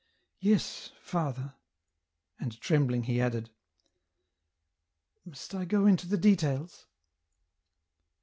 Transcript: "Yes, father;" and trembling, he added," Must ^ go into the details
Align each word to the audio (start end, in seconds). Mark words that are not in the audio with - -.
"Yes, 0.51 0.91
father;" 0.99 1.53
and 2.39 2.59
trembling, 2.59 3.03
he 3.03 3.21
added," 3.21 3.51
Must 5.25 5.51
^ 5.51 5.67
go 5.67 5.85
into 5.85 6.07
the 6.07 6.17
details 6.17 6.87